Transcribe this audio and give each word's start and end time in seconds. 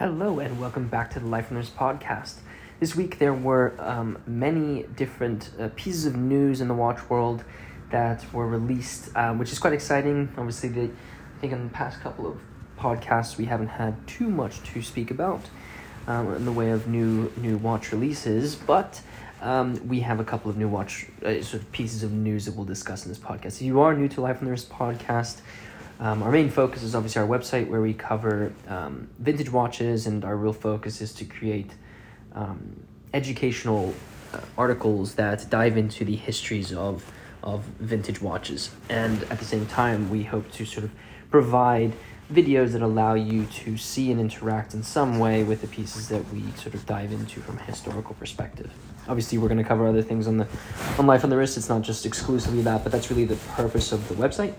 Hello, 0.00 0.38
and 0.38 0.58
welcome 0.58 0.88
back 0.88 1.10
to 1.10 1.20
the 1.20 1.26
Life 1.26 1.48
on 1.50 1.56
the 1.56 1.60
Wrist 1.60 1.76
podcast. 1.76 2.36
This 2.78 2.96
week 2.96 3.18
there 3.18 3.34
were 3.34 3.74
um, 3.78 4.16
many 4.26 4.84
different 4.96 5.50
uh, 5.60 5.68
pieces 5.76 6.06
of 6.06 6.16
news 6.16 6.62
in 6.62 6.68
the 6.68 6.74
watch 6.74 7.10
world 7.10 7.44
that 7.90 8.24
were 8.32 8.46
released, 8.46 9.14
um, 9.14 9.38
which 9.38 9.52
is 9.52 9.58
quite 9.58 9.74
exciting. 9.74 10.32
Obviously, 10.38 10.70
the, 10.70 10.84
I 10.84 11.40
think 11.42 11.52
in 11.52 11.64
the 11.64 11.74
past 11.74 12.00
couple 12.00 12.26
of 12.26 12.38
podcasts 12.78 13.36
we 13.36 13.44
haven't 13.44 13.66
had 13.66 13.94
too 14.06 14.30
much 14.30 14.62
to 14.72 14.80
speak 14.80 15.10
about 15.10 15.42
um, 16.06 16.34
in 16.34 16.46
the 16.46 16.52
way 16.52 16.70
of 16.70 16.88
new 16.88 17.30
new 17.36 17.58
watch 17.58 17.92
releases, 17.92 18.56
but 18.56 19.02
um, 19.42 19.86
we 19.86 20.00
have 20.00 20.18
a 20.18 20.24
couple 20.24 20.50
of 20.50 20.56
new 20.56 20.68
watch 20.68 21.08
uh, 21.26 21.42
sort 21.42 21.62
of 21.62 21.70
pieces 21.72 22.02
of 22.02 22.10
news 22.10 22.46
that 22.46 22.54
we'll 22.54 22.64
discuss 22.64 23.04
in 23.04 23.10
this 23.10 23.18
podcast. 23.18 23.56
If 23.56 23.62
you 23.62 23.82
are 23.82 23.94
new 23.94 24.08
to 24.08 24.22
Life 24.22 24.38
on 24.38 24.46
the 24.46 24.50
Wrist 24.50 24.70
podcast, 24.70 25.42
um, 26.00 26.22
our 26.22 26.32
main 26.32 26.48
focus 26.48 26.82
is 26.82 26.94
obviously 26.94 27.20
our 27.20 27.28
website 27.28 27.68
where 27.68 27.82
we 27.82 27.92
cover 27.92 28.52
um, 28.68 29.08
vintage 29.18 29.52
watches, 29.52 30.06
and 30.06 30.24
our 30.24 30.34
real 30.34 30.54
focus 30.54 31.02
is 31.02 31.12
to 31.14 31.26
create 31.26 31.70
um, 32.34 32.84
educational 33.12 33.94
uh, 34.32 34.40
articles 34.56 35.14
that 35.16 35.48
dive 35.50 35.76
into 35.76 36.04
the 36.04 36.16
histories 36.16 36.72
of 36.72 37.04
of 37.42 37.64
vintage 37.78 38.20
watches. 38.20 38.70
And 38.88 39.22
at 39.24 39.38
the 39.38 39.44
same 39.44 39.66
time, 39.66 40.10
we 40.10 40.24
hope 40.24 40.50
to 40.52 40.64
sort 40.64 40.84
of 40.84 40.90
provide 41.30 41.92
videos 42.32 42.72
that 42.72 42.82
allow 42.82 43.14
you 43.14 43.46
to 43.46 43.76
see 43.76 44.10
and 44.10 44.20
interact 44.20 44.72
in 44.72 44.82
some 44.82 45.18
way 45.18 45.42
with 45.42 45.60
the 45.60 45.66
pieces 45.66 46.08
that 46.08 46.22
we 46.32 46.42
sort 46.52 46.74
of 46.74 46.86
dive 46.86 47.12
into 47.12 47.40
from 47.40 47.58
a 47.58 47.62
historical 47.62 48.14
perspective. 48.14 48.70
Obviously, 49.08 49.36
we're 49.38 49.48
going 49.48 49.58
to 49.58 49.64
cover 49.64 49.86
other 49.86 50.02
things 50.02 50.26
on 50.26 50.38
the 50.38 50.46
on 50.98 51.06
life 51.06 51.24
on 51.24 51.30
the 51.30 51.36
wrist. 51.36 51.58
It's 51.58 51.68
not 51.68 51.82
just 51.82 52.06
exclusively 52.06 52.62
that, 52.62 52.84
but 52.84 52.92
that's 52.92 53.10
really 53.10 53.26
the 53.26 53.36
purpose 53.36 53.92
of 53.92 54.08
the 54.08 54.14
website. 54.14 54.54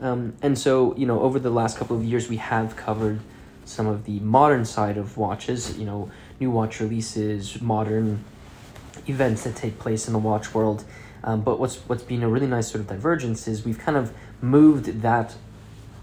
Um, 0.00 0.34
and 0.42 0.58
so, 0.58 0.94
you 0.96 1.06
know, 1.06 1.20
over 1.20 1.38
the 1.38 1.50
last 1.50 1.76
couple 1.76 1.96
of 1.96 2.04
years, 2.04 2.28
we 2.28 2.36
have 2.36 2.76
covered 2.76 3.20
some 3.64 3.86
of 3.86 4.04
the 4.04 4.20
modern 4.20 4.64
side 4.64 4.96
of 4.96 5.16
watches, 5.16 5.78
you 5.78 5.84
know, 5.84 6.10
new 6.40 6.50
watch 6.50 6.80
releases, 6.80 7.60
modern 7.60 8.24
events 9.06 9.44
that 9.44 9.56
take 9.56 9.78
place 9.78 10.06
in 10.06 10.12
the 10.12 10.18
watch 10.18 10.54
world. 10.54 10.84
Um, 11.24 11.42
but 11.42 11.58
what's 11.58 11.76
what's 11.88 12.02
been 12.02 12.22
a 12.22 12.28
really 12.28 12.46
nice 12.46 12.70
sort 12.70 12.80
of 12.80 12.86
divergence 12.86 13.48
is 13.48 13.64
we've 13.64 13.78
kind 13.78 13.96
of 13.96 14.12
moved 14.40 15.02
that 15.02 15.34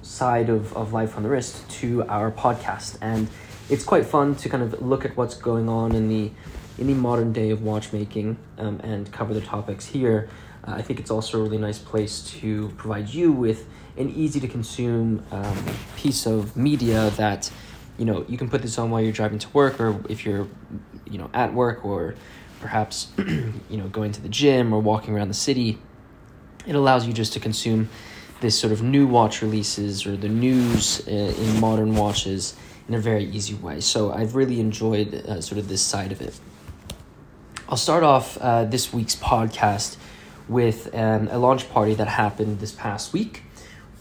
side 0.01 0.49
of, 0.49 0.75
of 0.75 0.93
life 0.93 1.17
on 1.17 1.23
the 1.23 1.29
wrist 1.29 1.67
to 1.69 2.03
our 2.03 2.31
podcast, 2.31 2.97
and 3.01 3.27
it's 3.69 3.83
quite 3.83 4.05
fun 4.05 4.35
to 4.35 4.49
kind 4.49 4.61
of 4.61 4.81
look 4.81 5.05
at 5.05 5.15
what's 5.15 5.35
going 5.35 5.69
on 5.69 5.93
in 5.93 6.09
the 6.09 6.31
in 6.77 6.87
the 6.87 6.93
modern 6.93 7.31
day 7.31 7.49
of 7.49 7.63
watchmaking 7.63 8.37
um, 8.57 8.79
and 8.83 9.11
cover 9.11 9.33
the 9.33 9.41
topics 9.41 9.85
here. 9.87 10.29
Uh, 10.67 10.73
I 10.73 10.81
think 10.81 10.99
it's 10.99 11.11
also 11.11 11.39
a 11.39 11.43
really 11.43 11.57
nice 11.57 11.79
place 11.79 12.21
to 12.39 12.69
provide 12.77 13.09
you 13.09 13.31
with 13.31 13.67
an 13.97 14.09
easy 14.09 14.39
to 14.39 14.47
consume 14.47 15.23
um, 15.31 15.65
piece 15.95 16.25
of 16.25 16.57
media 16.57 17.11
that 17.11 17.51
you 17.97 18.05
know 18.05 18.25
you 18.27 18.37
can 18.37 18.49
put 18.49 18.61
this 18.61 18.77
on 18.77 18.89
while 18.89 19.01
you're 19.01 19.13
driving 19.13 19.39
to 19.39 19.49
work 19.49 19.79
or 19.79 20.01
if 20.09 20.25
you're 20.25 20.47
you 21.09 21.17
know 21.17 21.29
at 21.33 21.53
work 21.53 21.85
or 21.85 22.15
perhaps 22.59 23.11
you 23.17 23.77
know 23.77 23.87
going 23.87 24.11
to 24.11 24.21
the 24.21 24.29
gym 24.29 24.73
or 24.73 24.79
walking 24.79 25.15
around 25.15 25.27
the 25.27 25.33
city. 25.33 25.77
It 26.65 26.75
allows 26.75 27.05
you 27.05 27.13
just 27.13 27.33
to 27.33 27.39
consume 27.39 27.89
this 28.41 28.59
sort 28.59 28.73
of 28.73 28.81
new 28.81 29.05
watch 29.07 29.41
releases 29.41 30.05
or 30.05 30.17
the 30.17 30.27
news 30.27 31.07
uh, 31.07 31.11
in 31.11 31.59
modern 31.59 31.95
watches 31.95 32.55
in 32.87 32.95
a 32.95 32.99
very 32.99 33.25
easy 33.25 33.53
way. 33.53 33.79
So 33.81 34.11
i've 34.11 34.35
really 34.35 34.59
enjoyed 34.59 35.13
uh, 35.13 35.41
sort 35.41 35.59
of 35.59 35.67
this 35.67 35.81
side 35.81 36.11
of 36.11 36.21
it. 36.21 36.39
I'll 37.69 37.77
start 37.77 38.03
off 38.03 38.37
uh, 38.39 38.65
this 38.65 38.93
week's 38.93 39.15
podcast 39.15 39.97
with 40.47 40.93
um, 40.95 41.27
a 41.29 41.37
launch 41.37 41.69
party 41.69 41.93
that 41.95 42.07
happened 42.07 42.59
this 42.59 42.71
past 42.71 43.13
week 43.13 43.43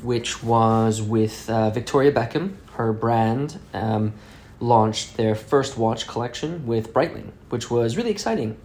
which 0.04 0.42
was 0.42 1.00
with 1.00 1.48
uh, 1.48 1.70
Victoria 1.70 2.12
Beckham. 2.12 2.54
Her 2.74 2.92
brand 2.92 3.58
um, 3.72 4.12
launched 4.60 5.16
their 5.16 5.34
first 5.34 5.78
watch 5.78 6.06
collection 6.06 6.66
with 6.66 6.92
Breitling, 6.92 7.30
which 7.48 7.70
was 7.70 7.96
really 7.96 8.10
exciting. 8.10 8.56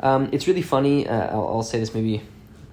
Um, 0.00 0.30
it's 0.32 0.48
really 0.48 0.62
funny. 0.62 1.06
Uh, 1.06 1.26
I'll, 1.26 1.48
I'll, 1.48 1.62
say 1.62 1.78
this 1.78 1.94
maybe 1.94 2.22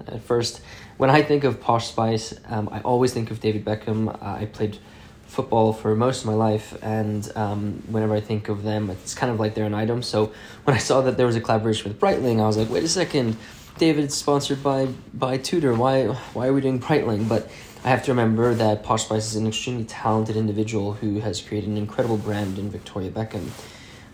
at 0.07 0.23
first. 0.23 0.61
When 0.95 1.09
I 1.09 1.21
think 1.21 1.43
of 1.43 1.59
Posh 1.59 1.87
Spice, 1.89 2.33
um, 2.47 2.69
I 2.71 2.79
always 2.79 3.13
think 3.13 3.29
of 3.29 3.41
David 3.41 3.65
Beckham. 3.65 4.09
Uh, 4.09 4.37
I 4.41 4.45
played 4.45 4.77
football 5.25 5.73
for 5.73 5.93
most 5.93 6.21
of 6.21 6.27
my 6.27 6.33
life, 6.33 6.77
and 6.81 7.29
um, 7.35 7.83
whenever 7.87 8.15
I 8.15 8.21
think 8.21 8.47
of 8.47 8.63
them, 8.63 8.89
it's 8.89 9.13
kind 9.13 9.29
of 9.29 9.37
like 9.41 9.53
they're 9.53 9.65
an 9.65 9.73
item. 9.73 10.01
So 10.01 10.31
when 10.63 10.73
I 10.73 10.79
saw 10.79 11.01
that 11.01 11.17
there 11.17 11.25
was 11.25 11.35
a 11.35 11.41
collaboration 11.41 11.89
with 11.89 11.99
Breitling, 11.99 12.39
I 12.39 12.47
was 12.47 12.55
like, 12.55 12.69
wait 12.69 12.85
a 12.85 12.87
second, 12.87 13.35
David's 13.77 14.15
sponsored 14.15 14.63
by 14.63 14.87
by 15.13 15.37
Tudor. 15.37 15.73
Why 15.73 16.07
why 16.33 16.47
are 16.47 16.53
we 16.53 16.61
doing 16.61 16.79
Breitling? 16.79 17.29
But 17.29 17.49
I 17.83 17.89
have 17.89 18.03
to 18.05 18.11
remember 18.11 18.53
that 18.53 18.83
Posh 18.83 19.03
Spice 19.03 19.27
is 19.27 19.35
an 19.35 19.47
extremely 19.47 19.85
talented 19.85 20.35
individual 20.35 20.93
who 20.93 21.19
has 21.19 21.41
created 21.41 21.69
an 21.69 21.77
incredible 21.77 22.17
brand 22.17 22.57
in 22.57 22.69
Victoria 22.69 23.11
Beckham. 23.11 23.49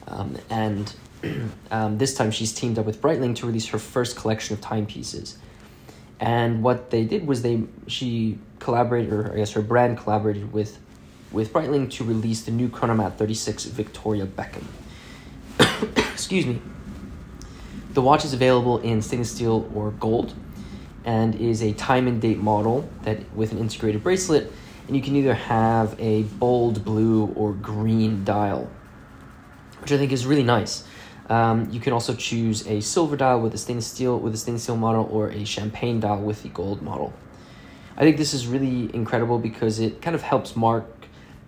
Um, 0.07 0.37
and 0.49 0.93
um, 1.71 1.97
this 1.97 2.13
time 2.13 2.31
she's 2.31 2.53
teamed 2.53 2.77
up 2.77 2.85
with 2.85 3.01
Breitling 3.01 3.35
to 3.37 3.45
release 3.45 3.67
her 3.67 3.79
first 3.79 4.17
collection 4.17 4.53
of 4.53 4.61
timepieces. 4.61 5.37
And 6.19 6.61
what 6.61 6.89
they 6.89 7.05
did 7.05 7.25
was 7.25 7.41
they 7.41 7.63
she 7.87 8.37
collaborated, 8.59 9.11
or 9.11 9.33
I 9.33 9.37
guess 9.37 9.51
her 9.53 9.61
brand 9.61 9.97
collaborated 9.97 10.53
with 10.53 10.77
with 11.31 11.51
Breitling 11.51 11.89
to 11.91 12.03
release 12.03 12.43
the 12.43 12.51
new 12.51 12.69
Chronomat 12.69 13.15
36 13.15 13.65
Victoria 13.65 14.25
Beckham. 14.25 14.65
Excuse 16.13 16.45
me. 16.45 16.61
The 17.93 18.01
watch 18.01 18.25
is 18.25 18.33
available 18.33 18.79
in 18.79 19.01
stainless 19.01 19.31
steel 19.31 19.69
or 19.75 19.91
gold 19.91 20.33
and 21.05 21.35
is 21.35 21.61
a 21.61 21.73
time 21.73 22.07
and 22.07 22.21
date 22.21 22.39
model 22.39 22.89
that 23.03 23.19
with 23.35 23.51
an 23.51 23.59
integrated 23.59 24.03
bracelet 24.03 24.51
and 24.87 24.95
you 24.95 25.01
can 25.01 25.15
either 25.15 25.33
have 25.33 25.95
a 25.99 26.23
bold 26.23 26.83
blue 26.83 27.27
or 27.35 27.53
green 27.53 28.23
dial 28.23 28.69
which 29.83 29.91
i 29.91 29.97
think 29.97 30.13
is 30.13 30.25
really 30.25 30.43
nice. 30.43 30.85
Um, 31.29 31.69
you 31.71 31.79
can 31.79 31.93
also 31.93 32.15
choose 32.15 32.67
a 32.67 32.81
silver 32.81 33.15
dial 33.15 33.41
with 33.41 33.53
a 33.53 33.57
stainless 33.57 33.87
steel 33.87 34.17
with 34.17 34.33
a 34.33 34.37
stainless 34.37 34.63
steel 34.63 34.77
model 34.77 35.07
or 35.11 35.29
a 35.29 35.45
champagne 35.45 35.99
dial 35.99 36.21
with 36.21 36.43
the 36.43 36.49
gold 36.49 36.81
model. 36.81 37.13
I 37.97 38.01
think 38.01 38.17
this 38.17 38.33
is 38.33 38.47
really 38.47 38.93
incredible 38.95 39.39
because 39.39 39.79
it 39.79 40.01
kind 40.01 40.15
of 40.15 40.21
helps 40.21 40.55
mark 40.55 40.85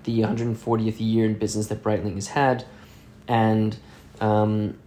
the 0.04 0.20
140th 0.20 0.96
year 1.00 1.26
in 1.26 1.34
business 1.34 1.68
that 1.68 1.82
breitling 1.82 2.16
has 2.16 2.28
had. 2.28 2.66
And 3.28 3.78
um, 4.22 4.78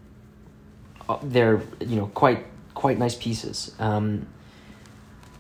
they're 1.23 1.61
you 1.81 1.97
know 1.97 2.07
quite 2.15 2.47
quite 2.75 2.99
nice 2.99 3.15
pieces 3.15 3.75
um, 3.79 4.27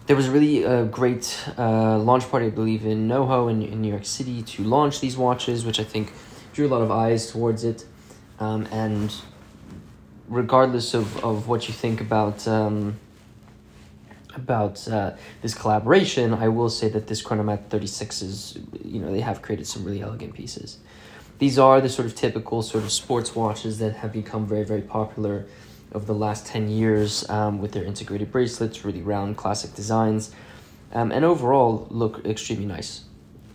there 0.09 0.17
was 0.17 0.27
a 0.27 0.31
really 0.31 0.65
uh, 0.65 0.85
great 0.85 1.39
uh, 1.59 1.99
launch 1.99 2.31
party, 2.31 2.47
I 2.47 2.51
believe, 2.51 2.87
in 2.87 3.09
NoHo 3.09 3.51
in, 3.51 3.63
in 3.63 3.83
New 3.83 3.91
York 3.91 4.07
City 4.07 4.43
to 4.43 4.65
launch 4.65 5.01
these 5.01 5.19
watches, 5.19 5.67
which 5.67 5.79
I 5.79 5.85
think 5.85 6.15
drew 6.55 6.67
a 6.67 6.71
lot 6.71 6.81
of 6.81 6.91
eyes 6.91 7.31
towards 7.31 7.63
it. 7.63 7.85
Um, 8.41 8.67
and 8.73 9.15
regardless 10.27 10.95
of, 10.95 11.23
of 11.23 11.47
what 11.47 11.69
you 11.69 11.75
think 11.75 12.01
about 12.01 12.49
um, 12.49 12.99
about 14.35 14.89
uh, 14.89 15.13
this 15.43 15.53
collaboration, 15.53 16.33
I 16.33 16.49
will 16.49 16.71
say 16.71 16.89
that 16.89 17.07
this 17.07 17.23
Chronomat 17.23 17.69
36 17.69 18.23
is, 18.23 18.59
you 18.83 19.01
know, 19.01 19.13
they 19.13 19.21
have 19.21 19.43
created 19.43 19.67
some 19.67 19.85
really 19.85 20.01
elegant 20.01 20.33
pieces. 20.33 20.79
These 21.39 21.59
are 21.59 21.81
the 21.81 21.89
sort 21.89 22.07
of 22.07 22.17
typical 22.17 22.63
sort 22.63 22.83
of 22.83 22.91
sports 22.91 23.35
watches 23.35 23.79
that 23.79 23.97
have 23.97 24.13
become 24.13 24.47
very, 24.47 24.65
very 24.65 24.83
popular 24.83 25.47
over 25.93 26.05
the 26.05 26.15
last 26.15 26.47
10 26.47 26.69
years 26.69 27.29
um, 27.31 27.61
with 27.61 27.73
their 27.73 27.85
integrated 27.85 28.33
bracelets, 28.33 28.85
really 28.85 29.03
round 29.03 29.37
classic 29.37 29.75
designs, 29.75 30.35
um, 30.93 31.13
and 31.13 31.25
overall 31.25 31.87
look 31.91 32.25
extremely 32.27 32.67
nice. 32.67 33.05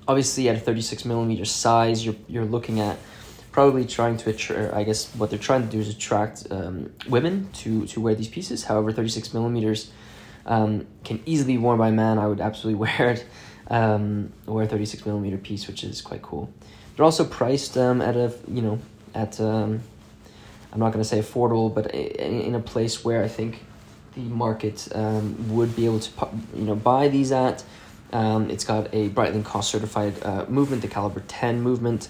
Obviously, 0.08 0.50
at 0.50 0.56
a 0.56 0.60
36 0.60 1.06
millimeter 1.06 1.46
size, 1.46 2.06
you're, 2.06 2.16
you're 2.28 2.46
looking 2.46 2.80
at 2.80 2.98
probably 3.52 3.86
trying 3.86 4.18
to 4.18 4.30
attract, 4.30 4.74
I 4.74 4.84
guess 4.84 5.14
what 5.16 5.30
they're 5.30 5.38
trying 5.38 5.64
to 5.64 5.68
do 5.70 5.80
is 5.80 5.90
attract 5.90 6.48
um, 6.52 6.92
women 7.08 7.50
to, 7.54 7.86
to 7.88 8.02
wear 8.02 8.16
these 8.16 8.28
pieces. 8.28 8.64
However, 8.64 8.92
36 8.92 9.34
millimeters 9.34 9.92
um, 10.46 10.88
can 11.04 11.22
easily 11.26 11.54
be 11.54 11.58
worn 11.60 11.78
by 11.78 11.92
man. 11.92 12.18
I 12.18 12.28
would 12.28 12.42
absolutely 12.42 12.80
wear 12.80 13.12
it, 13.12 13.26
um, 13.68 14.32
wear 14.46 14.64
a 14.64 14.68
36 14.68 15.06
millimeter 15.06 15.38
piece, 15.38 15.68
which 15.68 15.84
is 15.84 16.02
quite 16.02 16.22
cool. 16.22 16.52
They're 16.96 17.06
also 17.06 17.26
priced 17.26 17.78
um, 17.78 18.02
at 18.02 18.16
a, 18.16 18.34
you 18.48 18.62
know, 18.62 18.80
at 19.16 19.40
um, 19.40 19.82
I'm 20.72 20.80
not 20.80 20.92
going 20.92 21.04
to 21.04 21.08
say 21.08 21.20
affordable, 21.20 21.74
but 21.74 21.94
in 21.94 22.56
a 22.56 22.60
place 22.60 23.04
where 23.04 23.24
I 23.24 23.28
think 23.28 23.64
the 24.16 24.22
market 24.22 24.88
um, 24.94 25.56
would 25.56 25.76
be 25.76 25.86
able 25.86 26.00
to 26.00 26.30
you 26.56 26.66
know 26.66 26.76
buy 26.76 27.08
these 27.08 27.32
at. 27.32 27.64
Um, 28.12 28.50
it's 28.52 28.64
got 28.64 28.94
a 28.94 29.10
Breitling 29.10 29.44
COSC 29.44 29.64
certified 29.64 30.24
uh, 30.24 30.46
movement, 30.48 30.84
the 30.84 30.88
caliber 30.88 31.24
10 31.28 31.62
movement, 31.62 32.10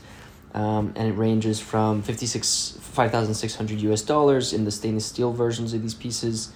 um, 0.54 0.92
and 0.96 1.08
it 1.08 1.13
ranges 1.13 1.60
from 1.60 2.02
56 2.02 2.78
5,600 2.81 3.80
US 3.81 4.02
dollars 4.02 4.54
in 4.54 4.66
the 4.66 4.72
stainless 4.72 5.06
steel 5.06 5.31
versions 5.31 5.74
of 5.74 5.81
these 5.81 5.94
pieces, 5.94 6.54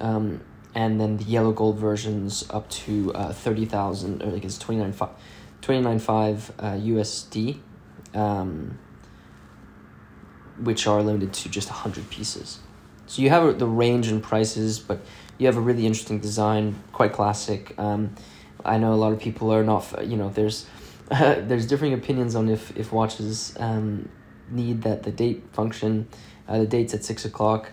um, 0.00 0.40
and 0.74 1.00
then 1.00 1.18
the 1.18 1.24
yellow 1.24 1.52
gold 1.52 1.78
versions 1.78 2.44
up 2.50 2.68
to 2.70 3.12
uh, 3.14 3.32
30,000 3.32 4.22
or 4.22 4.26
like 4.26 4.44
it's 4.44 4.58
29.5 4.58 5.10
29.5 5.64 6.50
uh, 6.58 6.62
USD. 6.72 7.58
Um, 8.14 8.78
which 10.58 10.86
are 10.86 11.02
limited 11.02 11.32
to 11.32 11.48
just 11.48 11.68
100 11.68 12.08
pieces. 12.10 12.60
So 13.06 13.22
you 13.22 13.30
have 13.30 13.58
the 13.58 13.66
range 13.66 14.08
and 14.08 14.22
prices, 14.22 14.78
but 14.78 15.00
you 15.38 15.46
have 15.46 15.56
a 15.56 15.60
really 15.60 15.86
interesting 15.86 16.20
design, 16.20 16.82
quite 16.92 17.12
classic. 17.12 17.74
Um, 17.78 18.14
I 18.64 18.78
know 18.78 18.94
a 18.94 18.96
lot 18.96 19.12
of 19.12 19.18
people 19.18 19.52
are 19.52 19.64
not, 19.64 20.06
you 20.06 20.16
know, 20.16 20.30
there's 20.30 20.66
uh, 21.10 21.34
there's 21.38 21.66
differing 21.66 21.92
opinions 21.92 22.34
on 22.34 22.48
if 22.48 22.76
if 22.76 22.92
watches 22.92 23.54
um, 23.58 24.08
need 24.50 24.82
that 24.82 25.02
the 25.02 25.10
date 25.10 25.42
function. 25.52 26.08
Uh, 26.48 26.60
the 26.60 26.66
date's 26.66 26.94
at 26.94 27.04
six 27.04 27.24
o'clock. 27.24 27.70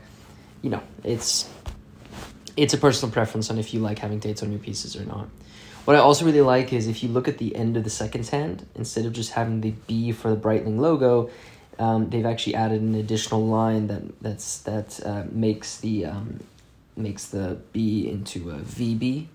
You 0.62 0.72
know, 0.72 0.84
it's 1.04 1.50
it's 2.58 2.74
a 2.74 2.78
personal 2.78 3.14
preference 3.14 3.50
on 3.50 3.58
if 3.58 3.74
you 3.74 3.80
like 3.80 4.00
having 4.00 4.20
dates 4.20 4.44
on 4.44 4.52
your 4.52 4.60
pieces 4.60 4.96
or 4.96 5.06
not. 5.06 5.30
What 5.86 5.96
I 5.96 6.00
also 6.00 6.26
really 6.26 6.42
like 6.42 6.74
is 6.74 6.88
if 6.88 7.02
you 7.02 7.10
look 7.10 7.28
at 7.28 7.40
the 7.40 7.56
end 7.56 7.76
of 7.76 7.84
the 7.84 7.90
second 7.90 8.28
hand, 8.28 8.68
instead 8.76 9.06
of 9.06 9.14
just 9.14 9.32
having 9.32 9.62
the 9.62 9.72
B 9.88 10.12
for 10.12 10.30
the 10.30 10.38
Breitling 10.38 10.80
logo, 10.80 11.32
um, 11.80 12.10
they've 12.10 12.26
actually 12.26 12.56
added 12.56 12.82
an 12.82 12.94
additional 12.94 13.46
line 13.46 13.88
that 13.88 14.22
that's 14.22 14.60
that 14.60 15.00
uh, 15.04 15.24
makes 15.32 15.78
the 15.78 16.06
um, 16.06 16.40
makes 16.96 17.26
the 17.26 17.58
B 17.74 18.08
into 18.08 18.52
a 18.52 18.58
VB, 18.60 19.26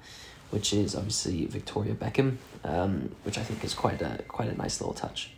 which 0.51 0.73
is 0.73 0.95
obviously 0.95 1.47
Victoria 1.47 1.95
Beckham, 1.95 2.37
um, 2.63 3.11
which 3.25 3.39
I 3.39 3.43
think 3.43 3.65
is 3.65 3.75
quite 3.75 4.01
a 4.01 4.23
quite 4.29 4.49
a 4.49 4.57
nice 4.57 4.81
little 4.81 4.95
touch. 4.95 5.31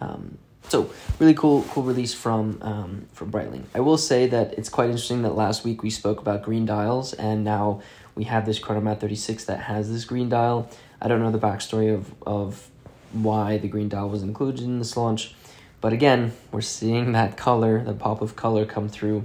Um, 0.00 0.38
so 0.68 0.90
really 1.18 1.34
cool, 1.34 1.62
cool 1.70 1.82
release 1.84 2.12
from 2.12 2.58
um, 2.62 3.06
from 3.12 3.30
Breitling. 3.30 3.64
I 3.74 3.80
will 3.80 3.98
say 3.98 4.26
that 4.26 4.54
it's 4.58 4.68
quite 4.68 4.86
interesting 4.86 5.22
that 5.22 5.34
last 5.34 5.64
week 5.64 5.82
we 5.82 5.90
spoke 5.90 6.20
about 6.20 6.42
green 6.42 6.66
dials, 6.66 7.12
and 7.14 7.44
now 7.44 7.80
we 8.18 8.24
have 8.24 8.44
this 8.46 8.58
Chronomat 8.58 8.98
thirty 8.98 9.14
six 9.14 9.44
that 9.44 9.60
has 9.60 9.92
this 9.92 10.04
green 10.04 10.28
dial. 10.28 10.68
I 11.00 11.06
don't 11.06 11.20
know 11.20 11.30
the 11.30 11.38
backstory 11.38 11.94
of 11.94 12.12
of 12.26 12.68
why 13.12 13.58
the 13.58 13.68
green 13.68 13.88
dial 13.88 14.08
was 14.10 14.24
included 14.24 14.64
in 14.64 14.80
this 14.80 14.96
launch, 14.96 15.36
but 15.80 15.92
again, 15.92 16.32
we're 16.50 16.60
seeing 16.60 17.12
that 17.18 17.36
color, 17.36 17.82
the 17.82 17.94
pop 17.94 18.20
of 18.20 18.34
color, 18.34 18.66
come 18.66 18.88
through, 18.88 19.24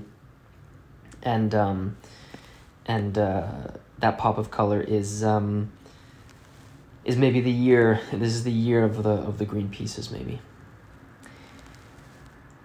and 1.23 1.55
um, 1.55 1.97
and 2.85 3.17
uh, 3.17 3.47
that 3.97 4.19
pop 4.19 4.37
of 4.37 4.51
color 4.51 4.79
is 4.79 5.23
um, 5.23 5.71
is 7.03 7.17
maybe 7.17 7.41
the 7.41 7.51
year. 7.51 7.99
This 8.11 8.35
is 8.35 8.43
the 8.43 8.51
year 8.51 8.83
of 8.83 9.01
the 9.01 9.09
of 9.09 9.39
the 9.39 9.45
green 9.45 9.69
pieces, 9.69 10.11
maybe. 10.11 10.39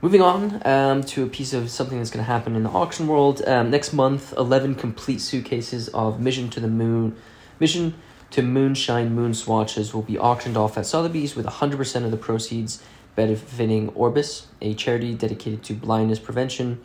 Moving 0.00 0.22
on 0.22 0.64
um, 0.64 1.02
to 1.02 1.24
a 1.24 1.26
piece 1.26 1.52
of 1.52 1.70
something 1.70 1.98
that's 1.98 2.10
going 2.10 2.24
to 2.24 2.30
happen 2.30 2.54
in 2.54 2.62
the 2.62 2.68
auction 2.68 3.08
world 3.08 3.42
um, 3.48 3.68
next 3.68 3.92
month. 3.92 4.32
Eleven 4.34 4.76
complete 4.76 5.20
suitcases 5.20 5.88
of 5.88 6.20
Mission 6.20 6.48
to 6.50 6.60
the 6.60 6.68
Moon, 6.68 7.16
Mission 7.58 7.94
to 8.30 8.42
Moonshine 8.42 9.12
Moon 9.12 9.34
swatches 9.34 9.92
will 9.92 10.02
be 10.02 10.16
auctioned 10.16 10.56
off 10.56 10.78
at 10.78 10.86
Sotheby's 10.86 11.34
with 11.34 11.46
hundred 11.46 11.78
percent 11.78 12.04
of 12.04 12.12
the 12.12 12.16
proceeds 12.16 12.80
benefiting 13.16 13.88
Orbis, 13.88 14.46
a 14.62 14.72
charity 14.74 15.14
dedicated 15.14 15.64
to 15.64 15.74
blindness 15.74 16.20
prevention, 16.20 16.80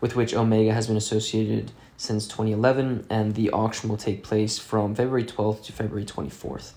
with 0.00 0.16
which 0.16 0.32
Omega 0.32 0.72
has 0.72 0.86
been 0.86 0.96
associated 0.96 1.70
since 1.98 2.26
2011, 2.26 3.06
and 3.10 3.34
the 3.34 3.50
auction 3.50 3.90
will 3.90 3.98
take 3.98 4.22
place 4.22 4.58
from 4.58 4.94
February 4.94 5.24
12th 5.24 5.64
to 5.64 5.72
February 5.72 6.06
24th. 6.06 6.72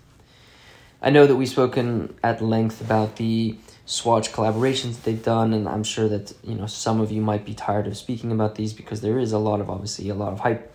I 1.01 1.11
know 1.11 1.25
that 1.25 1.37
we've 1.37 1.47
spoken 1.47 2.13
at 2.21 2.41
length 2.41 2.81
about 2.81 3.15
the 3.15 3.55
Swatch 3.89 4.33
collaborations 4.33 4.95
that 4.95 5.03
they've 5.05 5.23
done, 5.23 5.53
and 5.53 5.65
I'm 5.65 5.85
sure 5.85 6.09
that 6.09 6.33
you 6.43 6.55
know 6.55 6.67
some 6.67 6.99
of 6.99 7.09
you 7.09 7.21
might 7.21 7.45
be 7.45 7.53
tired 7.53 7.87
of 7.87 7.95
speaking 7.95 8.33
about 8.33 8.55
these 8.55 8.73
because 8.73 8.99
there 8.99 9.17
is 9.17 9.31
a 9.31 9.37
lot 9.37 9.61
of 9.61 9.69
obviously 9.69 10.09
a 10.09 10.13
lot 10.13 10.33
of 10.33 10.41
hype 10.41 10.73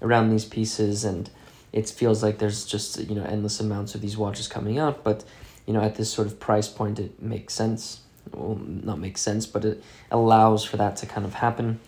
around 0.00 0.30
these 0.30 0.44
pieces, 0.44 1.04
and 1.04 1.28
it 1.72 1.90
feels 1.90 2.22
like 2.22 2.38
there's 2.38 2.64
just 2.64 3.00
you 3.00 3.16
know 3.16 3.24
endless 3.24 3.58
amounts 3.58 3.96
of 3.96 4.00
these 4.00 4.16
watches 4.16 4.46
coming 4.46 4.78
out. 4.78 5.02
But 5.02 5.24
you 5.66 5.74
know 5.74 5.80
at 5.80 5.96
this 5.96 6.12
sort 6.12 6.28
of 6.28 6.38
price 6.38 6.68
point, 6.68 7.00
it 7.00 7.20
makes 7.20 7.52
sense. 7.52 8.02
Well, 8.32 8.54
not 8.64 9.00
make 9.00 9.18
sense, 9.18 9.44
but 9.44 9.64
it 9.64 9.82
allows 10.12 10.64
for 10.64 10.76
that 10.76 10.94
to 10.98 11.06
kind 11.06 11.26
of 11.26 11.34
happen. 11.34 11.80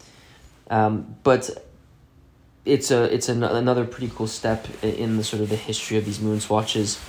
Um, 0.71 1.15
but 1.23 1.51
it's 2.65 2.91
a 2.91 3.05
it's 3.15 3.29
an, 3.29 3.45
another 3.45 3.85
pretty 3.85 4.11
cool 4.13 4.27
step 4.27 4.67
in 4.83 5.19
the 5.19 5.23
sort 5.23 5.41
of 5.41 5.51
the 5.51 5.57
history 5.57 5.99
of 5.99 6.05
these 6.05 6.19
moon 6.19 6.41
swatches 6.41 7.01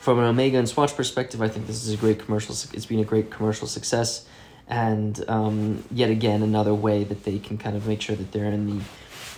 from 0.00 0.18
an 0.18 0.24
Omega 0.24 0.56
and 0.56 0.66
Swatch 0.66 0.96
perspective, 0.96 1.42
I 1.42 1.48
think 1.48 1.66
this 1.66 1.86
is 1.86 1.92
a 1.92 1.96
great 1.98 2.18
commercial. 2.18 2.54
It's 2.72 2.86
been 2.86 3.00
a 3.00 3.04
great 3.04 3.30
commercial 3.30 3.66
success, 3.66 4.26
and 4.66 5.22
um, 5.28 5.84
yet 5.90 6.08
again 6.08 6.42
another 6.42 6.72
way 6.72 7.04
that 7.04 7.24
they 7.24 7.38
can 7.38 7.58
kind 7.58 7.76
of 7.76 7.86
make 7.86 8.00
sure 8.00 8.16
that 8.16 8.32
they're 8.32 8.46
in 8.46 8.78
the 8.78 8.84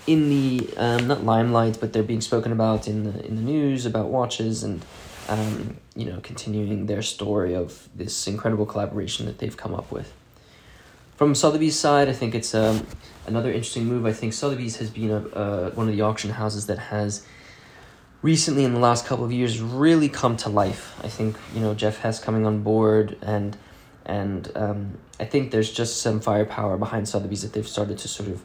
in 0.07 0.31
the 0.31 0.69
um, 0.77 1.09
not 1.09 1.25
limelight, 1.25 1.79
but 1.81 1.93
they're 1.93 2.05
being 2.05 2.21
spoken 2.21 2.53
about 2.53 2.87
in 2.87 3.03
the 3.03 3.27
in 3.27 3.35
the 3.35 3.43
news 3.43 3.85
about 3.87 4.07
watches 4.07 4.63
and 4.63 4.85
um, 5.29 5.79
you 5.97 6.05
know 6.05 6.21
continuing 6.23 6.87
their 6.87 7.03
story 7.03 7.55
of 7.57 7.89
this 7.93 8.29
incredible 8.29 8.65
collaboration 8.65 9.27
that 9.27 9.39
they've 9.39 9.57
come 9.57 9.75
up 9.75 9.91
with. 9.91 10.13
From 11.17 11.35
Sotheby's 11.35 11.77
side, 11.77 12.09
I 12.09 12.13
think 12.13 12.37
it's 12.37 12.55
um, 12.55 12.87
another 13.27 13.51
interesting 13.51 13.87
move. 13.87 14.07
I 14.07 14.13
think 14.13 14.33
Sotheby's 14.33 14.77
has 14.77 14.91
been 14.91 15.11
a, 15.11 15.27
uh, 15.29 15.71
one 15.71 15.89
of 15.89 15.95
the 15.95 16.03
auction 16.03 16.31
houses 16.31 16.67
that 16.67 16.79
has 16.79 17.27
recently 18.23 18.65
in 18.65 18.73
the 18.73 18.81
last 18.81 19.05
couple 19.05 19.25
of 19.25 19.33
years 19.33 19.61
really 19.61 20.09
come 20.09 20.37
to 20.39 20.49
life. 20.49 20.95
I 21.03 21.09
think 21.09 21.37
you 21.55 21.61
know 21.61 21.75
Geoff 21.75 21.99
Hess 21.99 22.19
coming 22.21 22.47
on 22.47 22.63
board 22.63 23.19
and 23.23 23.57
and 24.05 24.51
um, 24.57 24.99
I 25.21 25.25
think 25.25 25.51
there's 25.51 25.73
just 25.73 26.03
some 26.03 26.21
firepower 26.21 26.77
behind 26.77 27.09
Sotheby's 27.09 27.43
that 27.43 27.53
they've 27.53 27.69
started 27.69 27.99
to 27.99 28.09
sort 28.09 28.29
of 28.31 28.43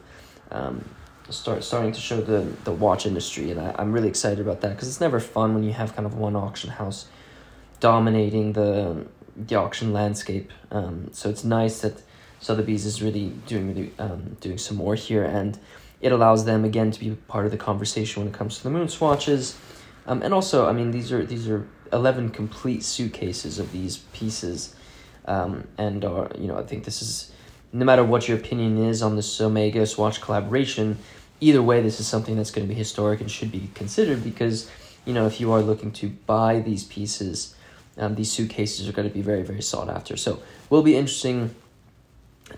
um, 0.50 0.84
start 1.30 1.64
starting 1.64 1.92
to 1.92 2.00
show 2.00 2.20
the 2.20 2.40
the 2.64 2.72
watch 2.72 3.06
industry, 3.06 3.50
and 3.50 3.60
I, 3.60 3.74
I'm 3.78 3.92
really 3.92 4.08
excited 4.08 4.40
about 4.40 4.60
that 4.60 4.70
because 4.70 4.88
it's 4.88 5.00
never 5.00 5.20
fun 5.20 5.54
when 5.54 5.64
you 5.64 5.72
have 5.72 5.94
kind 5.94 6.06
of 6.06 6.14
one 6.14 6.36
auction 6.36 6.70
house 6.70 7.06
dominating 7.80 8.52
the 8.52 9.06
the 9.36 9.54
auction 9.56 9.92
landscape. 9.92 10.52
Um, 10.70 11.10
so 11.12 11.28
it's 11.30 11.44
nice 11.44 11.80
that 11.80 12.02
Sotheby's 12.40 12.86
is 12.86 13.02
really 13.02 13.30
doing 13.46 13.68
really 13.68 13.92
um, 13.98 14.36
doing 14.40 14.58
some 14.58 14.76
more 14.76 14.94
here 14.94 15.24
and 15.24 15.58
it 16.00 16.12
allows 16.12 16.44
them 16.44 16.64
again 16.64 16.90
to 16.90 17.00
be 17.00 17.10
part 17.28 17.44
of 17.44 17.50
the 17.50 17.58
conversation 17.58 18.22
when 18.22 18.32
it 18.32 18.36
comes 18.36 18.58
to 18.58 18.62
the 18.62 18.70
moon 18.70 18.88
swatches 18.88 19.56
um, 20.08 20.22
and 20.22 20.32
also, 20.32 20.66
I 20.66 20.72
mean, 20.72 20.90
these 20.90 21.12
are 21.12 21.24
these 21.24 21.48
are 21.48 21.68
eleven 21.92 22.30
complete 22.30 22.82
suitcases 22.82 23.58
of 23.58 23.72
these 23.72 23.98
pieces, 24.14 24.74
um, 25.26 25.68
and 25.76 26.02
are 26.02 26.30
you 26.38 26.48
know 26.48 26.56
I 26.56 26.62
think 26.62 26.84
this 26.84 27.02
is 27.02 27.30
no 27.74 27.84
matter 27.84 28.02
what 28.02 28.26
your 28.26 28.38
opinion 28.38 28.78
is 28.78 29.02
on 29.02 29.16
this 29.16 29.38
Omega 29.38 29.84
Swatch 29.86 30.22
collaboration, 30.22 30.96
either 31.40 31.62
way, 31.62 31.82
this 31.82 32.00
is 32.00 32.06
something 32.06 32.36
that's 32.36 32.50
going 32.50 32.66
to 32.66 32.72
be 32.72 32.78
historic 32.78 33.20
and 33.20 33.30
should 33.30 33.52
be 33.52 33.70
considered 33.74 34.24
because 34.24 34.70
you 35.04 35.12
know 35.12 35.26
if 35.26 35.40
you 35.42 35.52
are 35.52 35.60
looking 35.60 35.92
to 35.92 36.08
buy 36.08 36.60
these 36.60 36.84
pieces, 36.84 37.54
um, 37.98 38.14
these 38.14 38.32
suitcases 38.32 38.88
are 38.88 38.92
going 38.92 39.06
to 39.06 39.14
be 39.14 39.20
very 39.20 39.42
very 39.42 39.60
sought 39.60 39.90
after. 39.90 40.16
So 40.16 40.42
will 40.70 40.82
be 40.82 40.96
interesting 40.96 41.54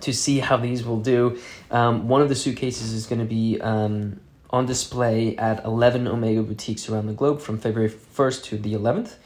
to 0.01 0.13
see 0.13 0.39
how 0.39 0.57
these 0.57 0.85
will 0.85 1.01
do. 1.01 1.39
Um, 1.71 2.09
one 2.09 2.23
of 2.23 2.29
the 2.29 2.35
suitcases 2.35 2.93
is 2.93 3.07
going 3.07 3.19
to 3.19 3.25
be 3.25 3.61
um, 3.61 4.21
on 4.51 4.67
display 4.67 5.37
at 5.37 5.65
11 5.65 6.07
Omega 6.07 6.43
boutiques 6.43 6.89
around 6.89 7.07
the 7.07 7.13
globe 7.13 7.41
from 7.41 7.59
February 7.59 7.91
1st 7.91 8.45
to 8.45 8.59
the 8.59 8.75
11th, 8.75 9.17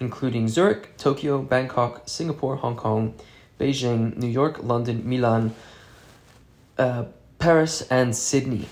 including 0.00 0.48
Zurich, 0.48 0.96
Tokyo, 0.96 1.42
Bangkok, 1.42 2.02
Singapore, 2.06 2.56
Hong 2.56 2.76
Kong, 2.76 3.14
Beijing, 3.58 4.16
New 4.16 4.28
York, 4.28 4.62
London, 4.62 5.08
Milan, 5.08 5.54
uh, 6.78 7.04
Paris, 7.38 7.82
and 7.90 8.14
Sydney. 8.14 8.66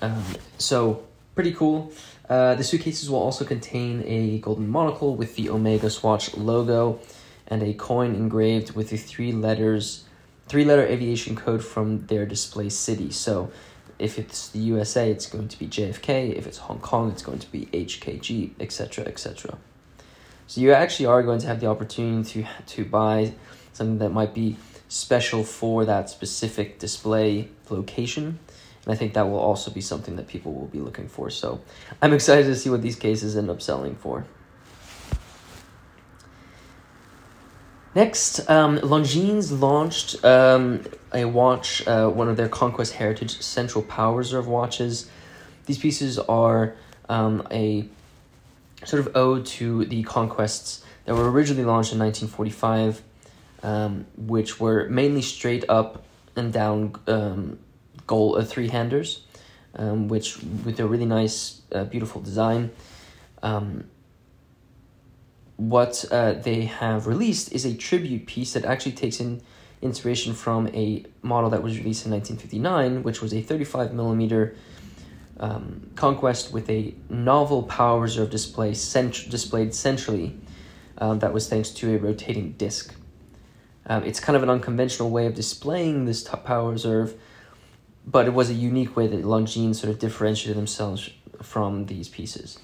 Um, 0.00 0.24
so, 0.58 1.04
pretty 1.34 1.52
cool. 1.52 1.92
Uh, 2.28 2.54
the 2.54 2.64
suitcases 2.64 3.10
will 3.10 3.18
also 3.18 3.44
contain 3.44 4.02
a 4.06 4.38
golden 4.38 4.68
monocle 4.68 5.14
with 5.16 5.36
the 5.36 5.50
Omega 5.50 5.90
Swatch 5.90 6.34
logo 6.36 6.98
and 7.46 7.62
a 7.62 7.74
coin 7.74 8.14
engraved 8.14 8.74
with 8.74 8.90
the 8.90 8.96
three 8.96 9.32
letters, 9.32 10.04
three 10.52 10.66
letter 10.66 10.86
aviation 10.86 11.34
code 11.34 11.64
from 11.64 12.06
their 12.08 12.26
display 12.26 12.68
city. 12.68 13.10
So, 13.10 13.50
if 13.98 14.18
it's 14.18 14.50
the 14.50 14.58
USA, 14.58 15.10
it's 15.10 15.24
going 15.24 15.48
to 15.48 15.58
be 15.58 15.66
JFK. 15.66 16.36
If 16.36 16.46
it's 16.46 16.58
Hong 16.58 16.78
Kong, 16.78 17.10
it's 17.10 17.22
going 17.22 17.38
to 17.38 17.50
be 17.50 17.70
HKG, 17.72 18.50
etc., 18.60 19.06
etc. 19.06 19.56
So 20.46 20.60
you 20.60 20.74
actually 20.74 21.06
are 21.06 21.22
going 21.22 21.38
to 21.38 21.46
have 21.46 21.60
the 21.60 21.68
opportunity 21.68 22.42
to 22.42 22.48
to 22.74 22.84
buy 22.84 23.32
something 23.72 23.96
that 24.00 24.10
might 24.10 24.34
be 24.34 24.56
special 24.88 25.42
for 25.42 25.86
that 25.86 26.10
specific 26.10 26.78
display 26.78 27.48
location. 27.70 28.38
And 28.84 28.92
I 28.92 28.96
think 28.96 29.14
that 29.14 29.30
will 29.30 29.38
also 29.38 29.70
be 29.70 29.80
something 29.80 30.16
that 30.16 30.28
people 30.28 30.52
will 30.52 30.66
be 30.66 30.80
looking 30.80 31.08
for. 31.08 31.30
So 31.30 31.62
I'm 32.02 32.12
excited 32.18 32.44
to 32.44 32.56
see 32.56 32.68
what 32.68 32.82
these 32.82 32.96
cases 32.96 33.38
end 33.38 33.48
up 33.48 33.62
selling 33.62 33.94
for. 33.94 34.26
Next, 37.94 38.48
um, 38.48 38.78
Longines 38.78 39.60
launched 39.60 40.24
um, 40.24 40.82
a 41.12 41.26
watch, 41.26 41.86
uh, 41.86 42.08
one 42.08 42.28
of 42.28 42.38
their 42.38 42.48
Conquest 42.48 42.94
Heritage 42.94 43.38
Central 43.42 43.84
Power 43.84 44.16
Reserve 44.16 44.46
watches. 44.46 45.10
These 45.66 45.76
pieces 45.76 46.18
are 46.18 46.74
um, 47.10 47.46
a 47.50 47.86
sort 48.84 49.06
of 49.06 49.14
ode 49.14 49.44
to 49.44 49.84
the 49.84 50.02
conquests 50.04 50.82
that 51.04 51.14
were 51.14 51.30
originally 51.30 51.64
launched 51.64 51.92
in 51.92 51.98
1945, 51.98 53.02
um, 53.62 54.06
which 54.16 54.58
were 54.58 54.88
mainly 54.88 55.20
straight 55.20 55.68
up 55.68 56.02
and 56.34 56.50
down 56.50 56.94
um, 57.06 57.58
gold 58.06 58.38
uh, 58.38 58.42
three 58.42 58.68
handers, 58.68 59.26
um, 59.76 60.08
which 60.08 60.38
with 60.64 60.80
a 60.80 60.86
really 60.86 61.04
nice, 61.04 61.60
uh, 61.72 61.84
beautiful 61.84 62.22
design. 62.22 62.70
Um, 63.42 63.84
what 65.68 66.04
uh, 66.10 66.32
they 66.32 66.64
have 66.64 67.06
released 67.06 67.52
is 67.52 67.64
a 67.64 67.74
tribute 67.74 68.26
piece 68.26 68.52
that 68.54 68.64
actually 68.64 68.92
takes 68.92 69.20
in 69.20 69.40
inspiration 69.80 70.32
from 70.34 70.68
a 70.68 71.04
model 71.22 71.50
that 71.50 71.62
was 71.62 71.76
released 71.76 72.06
in 72.06 72.12
1959, 72.12 73.02
which 73.02 73.20
was 73.20 73.32
a 73.34 73.42
35 73.42 73.92
millimeter 73.92 74.56
um, 75.40 75.90
Conquest 75.96 76.52
with 76.52 76.68
a 76.70 76.94
novel 77.08 77.64
power 77.64 78.00
reserve 78.00 78.30
display 78.30 78.74
cent- 78.74 79.28
displayed 79.28 79.74
centrally, 79.74 80.38
um, 80.98 81.18
that 81.18 81.32
was 81.32 81.48
thanks 81.48 81.70
to 81.70 81.94
a 81.94 81.98
rotating 81.98 82.52
disc. 82.52 82.94
Um, 83.86 84.04
it's 84.04 84.20
kind 84.20 84.36
of 84.36 84.42
an 84.42 84.50
unconventional 84.50 85.10
way 85.10 85.26
of 85.26 85.34
displaying 85.34 86.04
this 86.04 86.22
power 86.44 86.70
reserve, 86.70 87.14
but 88.06 88.26
it 88.26 88.34
was 88.34 88.50
a 88.50 88.54
unique 88.54 88.96
way 88.96 89.08
that 89.08 89.24
Longines 89.24 89.76
sort 89.76 89.90
of 89.90 89.98
differentiated 89.98 90.56
themselves 90.56 91.10
from 91.40 91.86
these 91.86 92.08
pieces. 92.08 92.58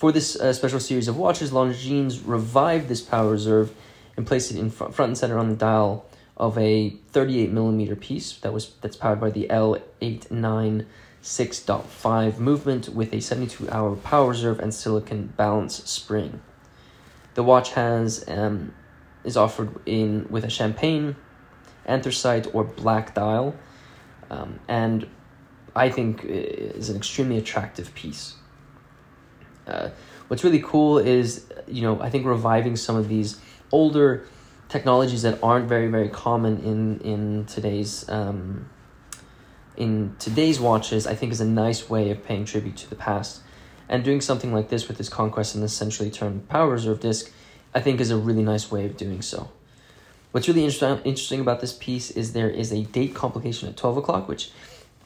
For 0.00 0.10
this 0.12 0.34
uh, 0.34 0.54
special 0.54 0.80
series 0.80 1.08
of 1.08 1.18
watches, 1.18 1.50
Longines 1.50 2.22
revived 2.24 2.88
this 2.88 3.02
power 3.02 3.32
reserve 3.32 3.74
and 4.16 4.26
placed 4.26 4.50
it 4.50 4.56
in 4.56 4.70
front, 4.70 4.94
front 4.94 5.10
and 5.10 5.18
center 5.18 5.38
on 5.38 5.50
the 5.50 5.56
dial 5.56 6.06
of 6.38 6.56
a 6.56 6.96
38 7.12 7.52
millimeter 7.52 7.94
piece 7.94 8.32
that 8.38 8.50
was 8.50 8.70
that's 8.80 8.96
powered 8.96 9.20
by 9.20 9.28
the 9.28 9.46
L896.5 9.50 12.38
movement 12.38 12.88
with 12.88 13.12
a 13.12 13.20
72 13.20 13.68
hour 13.68 13.94
power 13.94 14.30
reserve 14.30 14.58
and 14.58 14.72
silicon 14.72 15.34
balance 15.36 15.84
spring. 15.84 16.40
The 17.34 17.42
watch 17.42 17.72
has 17.72 18.24
um, 18.26 18.72
is 19.22 19.36
offered 19.36 19.80
in 19.84 20.26
with 20.30 20.44
a 20.44 20.50
champagne, 20.50 21.14
anthracite, 21.84 22.46
or 22.54 22.64
black 22.64 23.14
dial, 23.14 23.54
um, 24.30 24.60
and 24.66 25.06
I 25.76 25.90
think 25.90 26.24
is 26.24 26.88
an 26.88 26.96
extremely 26.96 27.36
attractive 27.36 27.94
piece. 27.94 28.36
Uh, 29.70 29.90
what's 30.28 30.44
really 30.44 30.60
cool 30.60 30.98
is 30.98 31.46
you 31.66 31.82
know 31.82 32.00
I 32.00 32.10
think 32.10 32.26
reviving 32.26 32.76
some 32.76 32.96
of 32.96 33.08
these 33.08 33.40
older 33.72 34.26
technologies 34.68 35.22
that 35.22 35.38
aren't 35.42 35.68
very 35.68 35.88
very 35.88 36.08
common 36.08 36.58
in 36.60 37.00
in 37.00 37.44
today's 37.46 38.08
um, 38.08 38.68
in 39.76 40.14
today's 40.18 40.60
watches 40.60 41.06
I 41.06 41.14
think 41.14 41.32
is 41.32 41.40
a 41.40 41.46
nice 41.46 41.88
way 41.88 42.10
of 42.10 42.24
paying 42.24 42.44
tribute 42.44 42.76
to 42.78 42.90
the 42.90 42.96
past 42.96 43.42
and 43.88 44.04
doing 44.04 44.20
something 44.20 44.52
like 44.52 44.68
this 44.68 44.88
with 44.88 44.98
this 44.98 45.08
conquest 45.08 45.54
and 45.54 45.64
essentially 45.64 46.10
turned 46.10 46.48
power 46.48 46.70
reserve 46.70 47.00
disc 47.00 47.30
I 47.74 47.80
think 47.80 48.00
is 48.00 48.10
a 48.10 48.16
really 48.16 48.42
nice 48.42 48.70
way 48.70 48.84
of 48.84 48.96
doing 48.96 49.22
so. 49.22 49.50
What's 50.32 50.48
really 50.48 50.64
inter- 50.64 51.00
interesting 51.04 51.40
about 51.40 51.60
this 51.60 51.72
piece 51.72 52.10
is 52.10 52.32
there 52.32 52.50
is 52.50 52.72
a 52.72 52.84
date 52.84 53.14
complication 53.14 53.68
at 53.68 53.76
12 53.76 53.96
o'clock, 53.96 54.28
which 54.28 54.50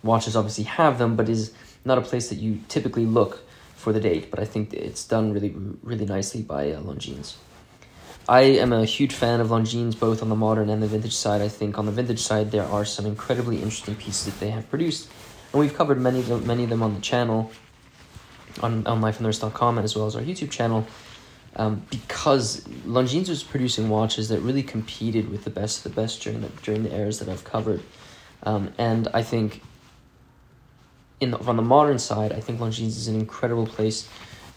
watches 0.02 0.36
obviously 0.36 0.64
have 0.64 0.98
them, 0.98 1.16
but 1.16 1.28
is 1.28 1.52
not 1.84 1.98
a 1.98 2.02
place 2.02 2.28
that 2.28 2.36
you 2.36 2.60
typically 2.68 3.06
look 3.06 3.42
for 3.84 3.92
the 3.92 4.00
date. 4.00 4.30
But 4.30 4.40
I 4.40 4.46
think 4.46 4.72
it's 4.72 5.04
done 5.06 5.32
really, 5.32 5.54
really 5.82 6.06
nicely 6.06 6.42
by 6.42 6.72
uh, 6.72 6.80
Longines. 6.80 7.34
I 8.26 8.40
am 8.64 8.72
a 8.72 8.86
huge 8.86 9.12
fan 9.12 9.40
of 9.40 9.48
Longines, 9.48 9.98
both 9.98 10.22
on 10.22 10.30
the 10.30 10.34
modern 10.34 10.70
and 10.70 10.82
the 10.82 10.86
vintage 10.86 11.14
side. 11.14 11.42
I 11.42 11.48
think 11.48 11.78
on 11.78 11.84
the 11.84 11.92
vintage 11.92 12.20
side 12.20 12.50
there 12.50 12.64
are 12.64 12.86
some 12.86 13.04
incredibly 13.04 13.56
interesting 13.56 13.94
pieces 13.96 14.24
that 14.24 14.40
they 14.40 14.50
have 14.50 14.68
produced, 14.70 15.10
and 15.52 15.60
we've 15.60 15.74
covered 15.74 16.00
many 16.00 16.20
of 16.20 16.28
them, 16.28 16.46
many 16.46 16.64
of 16.64 16.70
them 16.70 16.82
on 16.82 16.94
the 16.94 17.02
channel, 17.02 17.52
on 18.62 18.86
on 18.86 19.02
lifeonthewrist.com 19.02 19.78
as 19.78 19.94
well 19.94 20.06
as 20.06 20.16
our 20.16 20.22
YouTube 20.22 20.50
channel, 20.50 20.86
um, 21.56 21.82
because 21.90 22.62
Longines 22.86 23.28
was 23.28 23.42
producing 23.42 23.90
watches 23.90 24.30
that 24.30 24.40
really 24.40 24.62
competed 24.62 25.28
with 25.28 25.44
the 25.44 25.50
best 25.50 25.84
of 25.84 25.94
the 25.94 26.00
best 26.00 26.22
during 26.22 26.40
the 26.40 26.48
during 26.62 26.82
the 26.82 26.96
eras 26.96 27.18
that 27.18 27.28
I've 27.28 27.44
covered, 27.44 27.82
um, 28.44 28.72
and 28.78 29.06
I 29.12 29.22
think. 29.22 29.60
In 31.20 31.30
the, 31.30 31.38
the 31.38 31.52
modern 31.54 31.98
side, 31.98 32.32
I 32.32 32.40
think 32.40 32.58
Longines 32.60 32.88
is 32.88 33.08
an 33.08 33.14
incredible 33.14 33.66
place 33.66 34.08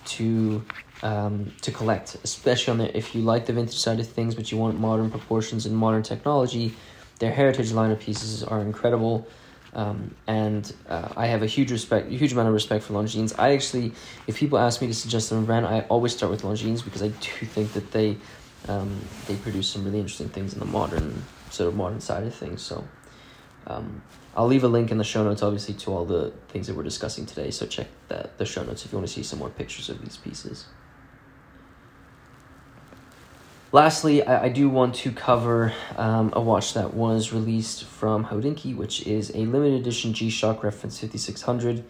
to 0.06 0.64
um, 1.04 1.54
to 1.62 1.72
collect, 1.72 2.18
especially 2.24 2.72
on 2.72 2.78
the 2.80 2.98
if 2.98 3.14
you 3.14 3.22
like 3.22 3.46
the 3.46 3.54
vintage 3.54 3.78
side 3.78 4.00
of 4.00 4.08
things, 4.08 4.34
but 4.36 4.52
you 4.52 4.58
want 4.58 4.80
modern 4.80 5.12
proportions 5.12 5.66
and 5.66 5.76
modern 5.76 6.04
technology. 6.04 6.76
Their 7.20 7.32
heritage 7.32 7.72
line 7.72 7.92
of 7.92 8.00
pieces 8.00 8.44
are 8.44 8.62
incredible, 8.62 9.28
um, 9.74 10.16
and 10.28 10.72
uh, 10.88 11.10
I 11.16 11.28
have 11.28 11.44
a 11.44 11.48
huge 11.48 11.72
respect, 11.72 12.08
a 12.08 12.16
huge 12.16 12.34
amount 12.34 12.48
of 12.48 12.54
respect 12.54 12.84
for 12.84 12.94
Longines. 12.94 13.34
I 13.38 13.54
actually, 13.54 13.94
if 14.28 14.38
people 14.38 14.60
ask 14.60 14.82
me 14.82 14.88
to 14.88 14.94
suggest 14.94 15.30
them 15.30 15.46
brand, 15.46 15.66
I 15.66 15.82
always 15.90 16.16
start 16.16 16.32
with 16.32 16.44
Longines 16.44 16.84
because 16.84 17.02
I 17.02 17.10
do 17.10 17.46
think 17.46 17.74
that 17.74 17.92
they 17.92 18.18
um, 18.68 19.02
they 19.28 19.36
produce 19.36 19.68
some 19.68 19.86
really 19.86 20.00
interesting 20.00 20.30
things 20.30 20.54
in 20.54 20.60
the 20.60 20.66
modern 20.66 21.24
sort 21.52 21.70
of 21.70 21.76
modern 21.76 22.02
side 22.02 22.24
of 22.24 22.34
things. 22.34 22.62
So. 22.62 22.84
Um, 23.70 24.02
I'll 24.38 24.46
leave 24.46 24.64
a 24.64 24.68
link 24.68 24.92
in 24.92 25.00
the 25.00 25.04
show 25.04 25.24
notes, 25.24 25.42
obviously, 25.42 25.74
to 25.74 25.92
all 25.92 26.06
the 26.06 26.32
things 26.50 26.68
that 26.68 26.76
we're 26.76 26.84
discussing 26.84 27.26
today. 27.26 27.50
So 27.50 27.66
check 27.66 27.88
the, 28.08 28.30
the 28.38 28.46
show 28.46 28.64
notes 28.64 28.86
if 28.86 28.92
you 28.92 29.00
want 29.00 29.08
to 29.08 29.14
see 29.14 29.24
some 29.24 29.40
more 29.40 29.50
pictures 29.50 29.90
of 29.90 30.00
these 30.00 30.16
pieces. 30.16 30.66
Lastly, 33.72 34.22
I, 34.22 34.44
I 34.44 34.50
do 34.50 34.70
want 34.70 34.94
to 34.96 35.12
cover 35.12 35.74
um, 35.98 36.32
a 36.34 36.40
watch 36.40 36.76
that 36.76 36.94
was 36.94 37.34
released 37.34 37.86
from 37.86 38.26
Hodinkee, 38.26 38.78
which 38.78 39.08
is 39.08 39.32
a 39.32 39.40
limited 39.40 39.82
edition 39.82 40.14
G 40.14 40.30
Shock 40.30 40.64
Reference 40.64 41.00
5600, 41.00 41.84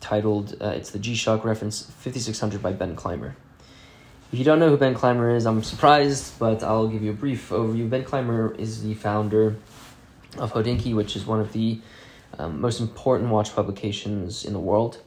titled, 0.00 0.56
uh, 0.60 0.70
it's 0.70 0.90
the 0.90 0.98
G 0.98 1.14
Shock 1.14 1.44
Reference 1.44 1.88
5600 1.98 2.60
by 2.60 2.72
Ben 2.72 2.96
Clymer. 2.96 3.36
If 4.32 4.40
you 4.40 4.44
don't 4.44 4.58
know 4.58 4.70
who 4.70 4.76
Ben 4.76 4.94
Clymer 4.94 5.36
is, 5.36 5.46
I'm 5.46 5.62
surprised, 5.62 6.36
but 6.40 6.64
I'll 6.64 6.88
give 6.88 7.04
you 7.04 7.12
a 7.12 7.14
brief 7.14 7.50
overview. 7.50 7.88
Ben 7.88 8.02
Clymer 8.02 8.56
is 8.58 8.82
the 8.82 8.94
founder 8.94 9.54
of 10.38 10.52
Hodinkee, 10.52 10.94
which 10.94 11.16
is 11.16 11.26
one 11.26 11.40
of 11.40 11.52
the 11.52 11.80
um, 12.38 12.60
most 12.60 12.80
important 12.80 13.30
watch 13.30 13.54
publications 13.54 14.44
in 14.44 14.52
the 14.52 14.58
world. 14.58 14.98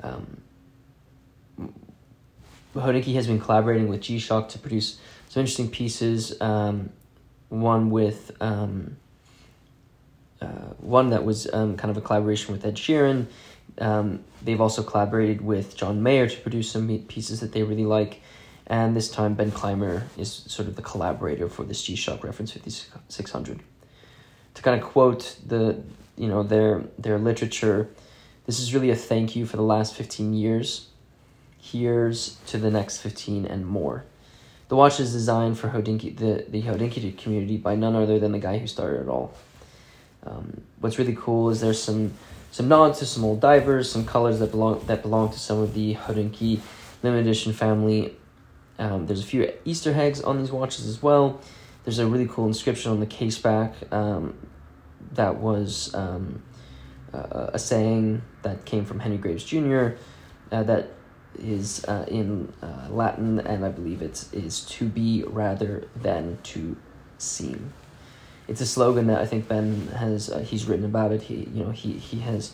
Um, 0.00 0.42
Hodinkee 2.74 3.14
has 3.14 3.26
been 3.26 3.40
collaborating 3.40 3.88
with 3.88 4.00
G 4.00 4.18
Shock 4.18 4.48
to 4.50 4.58
produce 4.58 4.98
some 5.28 5.40
interesting 5.40 5.70
pieces. 5.70 6.40
Um, 6.40 6.90
one 7.48 7.90
with 7.90 8.30
um, 8.40 8.96
uh, 10.40 10.46
one 10.78 11.10
that 11.10 11.24
was 11.24 11.52
um, 11.52 11.76
kind 11.76 11.90
of 11.90 11.96
a 11.96 12.00
collaboration 12.00 12.52
with 12.52 12.64
Ed 12.64 12.76
Sheeran. 12.76 13.26
Um, 13.78 14.24
they've 14.42 14.60
also 14.60 14.82
collaborated 14.82 15.40
with 15.40 15.76
John 15.76 16.02
Mayer 16.02 16.28
to 16.28 16.40
produce 16.40 16.70
some 16.70 16.86
pieces 17.08 17.40
that 17.40 17.52
they 17.52 17.62
really 17.62 17.84
like. 17.84 18.20
And 18.66 18.94
this 18.94 19.10
time, 19.10 19.34
Ben 19.34 19.50
Clymer 19.50 20.06
is 20.18 20.30
sort 20.30 20.68
of 20.68 20.76
the 20.76 20.82
collaborator 20.82 21.48
for 21.48 21.64
this 21.64 21.82
G 21.82 21.96
Shock 21.96 22.22
Reference 22.22 22.52
5600. 22.52 23.60
To 24.58 24.64
kind 24.64 24.82
of 24.82 24.88
quote 24.88 25.36
the, 25.46 25.80
you 26.16 26.26
know, 26.26 26.42
their 26.42 26.82
their 26.98 27.16
literature, 27.16 27.88
this 28.44 28.58
is 28.58 28.74
really 28.74 28.90
a 28.90 28.96
thank 28.96 29.36
you 29.36 29.46
for 29.46 29.56
the 29.56 29.62
last 29.62 29.94
15 29.94 30.34
years. 30.34 30.88
Here's 31.60 32.38
to 32.48 32.58
the 32.58 32.68
next 32.68 32.98
15 32.98 33.46
and 33.46 33.64
more. 33.64 34.04
The 34.66 34.74
watch 34.74 34.98
is 34.98 35.12
designed 35.12 35.60
for 35.60 35.68
Hodinkee, 35.68 36.16
the, 36.16 36.44
the 36.48 36.62
Hodinkee 36.62 37.16
community 37.16 37.56
by 37.56 37.76
none 37.76 37.94
other 37.94 38.18
than 38.18 38.32
the 38.32 38.40
guy 38.40 38.58
who 38.58 38.66
started 38.66 39.02
it 39.02 39.08
all. 39.08 39.32
Um, 40.26 40.62
what's 40.80 40.98
really 40.98 41.16
cool 41.16 41.50
is 41.50 41.60
there's 41.60 41.80
some 41.80 42.14
some 42.50 42.66
nods 42.66 42.98
to 42.98 43.06
some 43.06 43.22
old 43.22 43.40
divers, 43.40 43.88
some 43.88 44.04
colors 44.04 44.40
that 44.40 44.50
belong 44.50 44.84
that 44.86 45.02
belong 45.02 45.30
to 45.30 45.38
some 45.38 45.58
of 45.60 45.72
the 45.72 45.94
Hodinkee 45.94 46.58
limited 47.04 47.28
edition 47.28 47.52
family. 47.52 48.16
Um, 48.76 49.06
there's 49.06 49.20
a 49.20 49.26
few 49.26 49.52
Easter 49.64 49.94
eggs 49.94 50.20
on 50.20 50.38
these 50.38 50.50
watches 50.50 50.88
as 50.88 51.00
well. 51.00 51.40
There's 51.88 52.00
a 52.00 52.06
really 52.06 52.28
cool 52.28 52.48
inscription 52.48 52.92
on 52.92 53.00
the 53.00 53.06
case 53.06 53.38
back 53.38 53.72
um, 53.90 54.36
that 55.12 55.36
was 55.36 55.94
um, 55.94 56.42
uh, 57.14 57.48
a 57.54 57.58
saying 57.58 58.20
that 58.42 58.66
came 58.66 58.84
from 58.84 59.00
Henry 59.00 59.16
Graves 59.16 59.42
Jr. 59.42 59.92
Uh, 60.52 60.64
that 60.64 60.90
is 61.38 61.86
uh, 61.86 62.04
in 62.06 62.52
uh, 62.62 62.88
Latin, 62.90 63.38
and 63.40 63.64
I 63.64 63.70
believe 63.70 64.02
it 64.02 64.22
is 64.34 64.66
to 64.66 64.84
be 64.84 65.24
rather 65.26 65.88
than 65.96 66.36
to 66.42 66.76
seem. 67.16 67.72
It's 68.48 68.60
a 68.60 68.66
slogan 68.66 69.06
that 69.06 69.22
I 69.22 69.24
think 69.24 69.48
Ben 69.48 69.86
has 69.96 70.28
uh, 70.28 70.40
he's 70.40 70.66
written 70.66 70.84
about 70.84 71.10
it. 71.12 71.22
He 71.22 71.48
you 71.54 71.64
know 71.64 71.70
he 71.70 71.94
he 71.94 72.20
has 72.20 72.52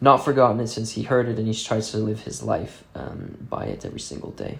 not 0.00 0.24
forgotten 0.24 0.58
it 0.58 0.66
since 0.66 0.90
he 0.90 1.04
heard 1.04 1.28
it, 1.28 1.38
and 1.38 1.46
he 1.46 1.54
tries 1.54 1.92
to 1.92 1.98
live 1.98 2.22
his 2.22 2.42
life 2.42 2.82
um, 2.96 3.46
by 3.48 3.66
it 3.66 3.84
every 3.84 4.00
single 4.00 4.32
day. 4.32 4.58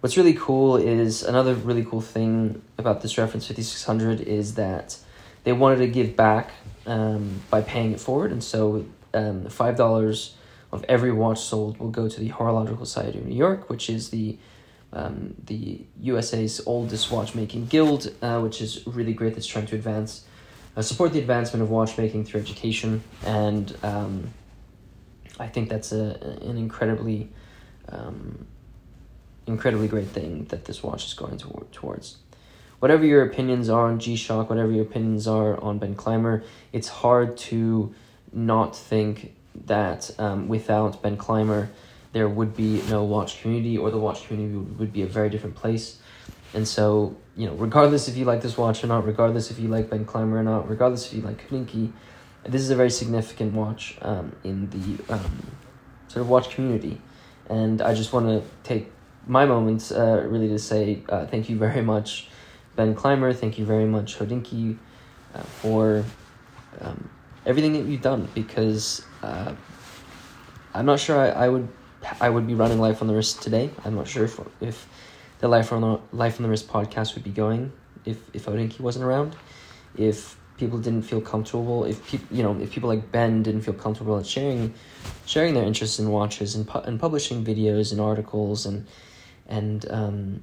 What's 0.00 0.16
really 0.16 0.34
cool 0.34 0.76
is 0.76 1.24
another 1.24 1.54
really 1.54 1.84
cool 1.84 2.00
thing 2.00 2.62
about 2.78 3.00
this 3.02 3.18
reference 3.18 3.48
5600 3.48 4.20
is 4.20 4.54
that 4.54 4.96
they 5.42 5.52
wanted 5.52 5.78
to 5.78 5.88
give 5.88 6.14
back 6.14 6.52
um, 6.86 7.42
by 7.50 7.62
paying 7.62 7.92
it 7.92 8.00
forward, 8.00 8.30
and 8.30 8.42
so 8.42 8.86
um, 9.12 9.46
five 9.46 9.76
dollars 9.76 10.36
of 10.70 10.84
every 10.88 11.10
watch 11.10 11.40
sold 11.40 11.78
will 11.78 11.90
go 11.90 12.08
to 12.08 12.20
the 12.20 12.28
Horological 12.28 12.86
Society 12.86 13.18
of 13.18 13.26
New 13.26 13.34
York, 13.34 13.68
which 13.70 13.90
is 13.90 14.10
the 14.10 14.38
um, 14.92 15.34
the 15.44 15.84
USA's 16.00 16.60
oldest 16.66 17.10
watchmaking 17.10 17.66
guild, 17.66 18.14
uh, 18.22 18.40
which 18.40 18.60
is 18.60 18.86
really 18.86 19.12
great. 19.12 19.34
That's 19.34 19.46
trying 19.46 19.66
to 19.66 19.76
advance, 19.76 20.24
uh, 20.76 20.82
support 20.82 21.12
the 21.12 21.18
advancement 21.18 21.62
of 21.62 21.70
watchmaking 21.70 22.24
through 22.24 22.40
education, 22.40 23.02
and 23.24 23.76
um, 23.82 24.32
I 25.38 25.46
think 25.48 25.68
that's 25.68 25.92
a 25.92 26.38
an 26.42 26.56
incredibly, 26.56 27.30
um, 27.88 28.46
incredibly 29.48 29.88
great 29.88 30.08
thing 30.08 30.44
that 30.50 30.66
this 30.66 30.82
watch 30.82 31.06
is 31.06 31.14
going 31.14 31.38
to, 31.38 31.66
towards. 31.72 32.18
Whatever 32.78 33.04
your 33.04 33.24
opinions 33.24 33.68
are 33.68 33.86
on 33.86 33.98
G 33.98 34.14
Shock, 34.14 34.50
whatever 34.50 34.70
your 34.70 34.84
opinions 34.84 35.26
are 35.26 35.60
on 35.60 35.78
Ben 35.78 35.96
Clymer, 35.96 36.44
it's 36.72 36.88
hard 36.88 37.36
to 37.48 37.92
not 38.32 38.76
think 38.76 39.34
that 39.66 40.10
um, 40.18 40.46
without 40.46 41.02
Ben 41.02 41.16
Clymer, 41.16 41.70
there 42.12 42.28
would 42.28 42.56
be 42.56 42.82
no 42.88 43.02
watch 43.02 43.42
community, 43.42 43.76
or 43.76 43.90
the 43.90 43.98
watch 43.98 44.26
community 44.26 44.56
would, 44.56 44.92
be 44.92 45.02
a 45.02 45.06
very 45.06 45.28
different 45.28 45.56
place. 45.56 45.98
And 46.54 46.66
so, 46.66 47.16
you 47.36 47.46
know, 47.46 47.54
regardless 47.54 48.08
if 48.08 48.16
you 48.16 48.24
like 48.24 48.42
this 48.42 48.56
watch 48.56 48.82
or 48.84 48.86
not, 48.86 49.04
regardless 49.04 49.50
if 49.50 49.58
you 49.58 49.68
like 49.68 49.90
Ben 49.90 50.04
Clymer 50.04 50.38
or 50.38 50.42
not, 50.42 50.68
regardless 50.70 51.06
if 51.06 51.12
you 51.14 51.22
like 51.22 51.48
Hodinkee, 51.48 51.92
this 52.44 52.62
is 52.62 52.70
a 52.70 52.76
very 52.76 52.90
significant 52.90 53.52
watch 53.52 53.98
um, 54.02 54.34
in 54.44 54.70
the 54.70 55.12
um, 55.12 55.52
sort 56.06 56.22
of 56.22 56.28
watch 56.28 56.50
community. 56.50 57.00
And 57.50 57.82
I 57.82 57.94
just 57.94 58.12
want 58.12 58.26
to 58.26 58.42
take 58.62 58.90
my 59.28 59.44
moment 59.44 59.92
uh, 59.94 60.22
really 60.26 60.48
to 60.48 60.58
say 60.58 61.02
uh, 61.08 61.26
thank 61.26 61.48
you 61.48 61.56
very 61.56 61.82
much, 61.82 62.28
Ben 62.76 62.94
Clymer. 62.94 63.32
Thank 63.32 63.58
you 63.58 63.64
very 63.64 63.84
much, 63.84 64.18
Hodinkee, 64.18 64.78
uh, 65.34 65.40
for 65.42 66.04
um, 66.80 67.08
everything 67.46 67.74
that 67.74 67.84
you've 67.84 68.02
done 68.02 68.28
because 68.34 69.04
uh, 69.22 69.52
I'm 70.74 70.86
not 70.86 70.98
sure 70.98 71.18
I, 71.18 71.28
I 71.44 71.48
would 71.48 71.68
I 72.20 72.30
would 72.30 72.46
be 72.46 72.54
running 72.54 72.78
Life 72.80 73.02
on 73.02 73.08
the 73.08 73.14
Wrist 73.14 73.42
today. 73.42 73.70
I'm 73.84 73.94
not 73.94 74.08
sure 74.08 74.24
if 74.24 74.40
if 74.60 74.88
the 75.40 75.48
Life 75.48 75.72
on 75.72 75.82
the 75.82 76.00
Life 76.16 76.38
on 76.38 76.42
the 76.42 76.48
Wrist 76.48 76.68
podcast 76.68 77.14
would 77.14 77.24
be 77.24 77.30
going 77.30 77.72
if 78.04 78.18
if 78.32 78.46
Hodinkee 78.46 78.80
wasn't 78.80 79.04
around. 79.04 79.36
If 79.96 80.36
people 80.56 80.78
didn't 80.78 81.02
feel 81.02 81.20
comfortable, 81.20 81.84
if 81.84 82.06
people 82.06 82.36
you 82.36 82.42
know 82.42 82.58
if 82.60 82.70
people 82.70 82.88
like 82.88 83.12
Ben 83.12 83.42
didn't 83.42 83.62
feel 83.62 83.74
comfortable 83.74 84.18
at 84.18 84.26
sharing 84.26 84.74
sharing 85.26 85.54
their 85.54 85.64
interests 85.64 85.98
in 85.98 86.10
watches 86.10 86.54
and 86.54 86.66
pu- 86.66 86.80
and 86.80 86.98
publishing 86.98 87.44
videos 87.44 87.92
and 87.92 88.00
articles 88.00 88.66
and 88.66 88.86
and 89.48 89.86
um, 89.90 90.42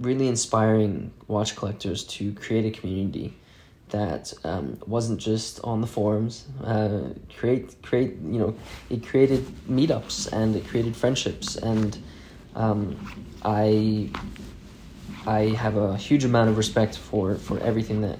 really 0.00 0.28
inspiring 0.28 1.12
watch 1.28 1.56
collectors 1.56 2.04
to 2.04 2.32
create 2.34 2.64
a 2.64 2.78
community 2.78 3.36
that 3.90 4.32
um, 4.44 4.78
wasn't 4.86 5.20
just 5.20 5.60
on 5.62 5.80
the 5.80 5.86
forums. 5.86 6.46
Uh, 6.62 7.10
create 7.38 7.80
create 7.82 8.16
you 8.22 8.38
know 8.38 8.56
it 8.90 9.06
created 9.06 9.44
meetups 9.68 10.32
and 10.32 10.56
it 10.56 10.66
created 10.66 10.96
friendships 10.96 11.56
and 11.56 11.98
um, 12.54 12.96
I 13.44 14.10
I 15.26 15.40
have 15.56 15.76
a 15.76 15.96
huge 15.96 16.24
amount 16.24 16.50
of 16.50 16.56
respect 16.56 16.96
for 16.96 17.36
for 17.36 17.58
everything 17.60 18.02
that 18.02 18.18